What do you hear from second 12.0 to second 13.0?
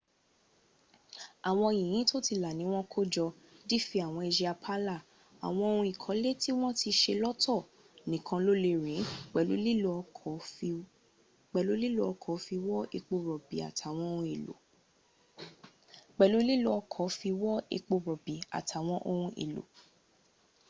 ọkọ̀ fi wọ́